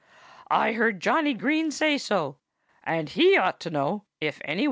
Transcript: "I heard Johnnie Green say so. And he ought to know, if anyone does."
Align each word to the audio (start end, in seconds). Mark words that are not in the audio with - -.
"I 0.49 0.71
heard 0.73 0.99
Johnnie 0.99 1.35
Green 1.35 1.69
say 1.69 1.99
so. 1.99 2.39
And 2.83 3.07
he 3.07 3.37
ought 3.37 3.59
to 3.59 3.69
know, 3.69 4.05
if 4.19 4.41
anyone 4.43 4.57
does." 4.57 4.59